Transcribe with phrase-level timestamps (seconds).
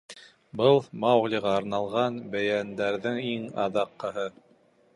[0.61, 4.25] Был— Мауглиға арналған бәйәндәрҙең иң аҙаҡҡыһы.